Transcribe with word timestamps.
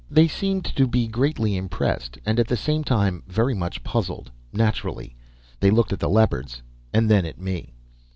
They 0.09 0.27
seemed 0.27 0.65
to 0.65 0.87
be 0.87 1.05
greatly 1.07 1.55
impressed; 1.55 2.17
and 2.25 2.39
at 2.39 2.47
the 2.47 2.57
same 2.57 2.83
time, 2.83 3.21
very 3.27 3.53
much 3.53 3.83
puzzled. 3.83 4.31
Naturally. 4.51 5.15
They 5.59 5.69
looked 5.69 5.93
at 5.93 5.99
the 5.99 6.09
Leopards, 6.09 6.63
and 6.91 7.07
then 7.07 7.23
at 7.23 7.39
me. 7.39 7.71